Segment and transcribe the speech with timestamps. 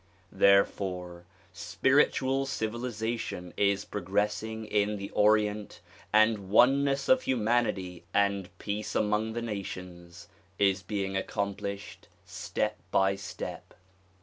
[0.31, 5.79] Therefore spiritual civilization is progressing in the Orient
[6.11, 10.27] and oneness of humanity and peace among the nations
[10.57, 13.75] is being accomplished step by step.